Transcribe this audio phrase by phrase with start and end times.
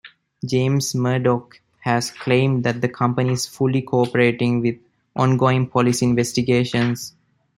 [0.43, 4.77] James Murdoch has claimed that the company is fully co-operating with
[5.15, 7.13] ongoing police investigations.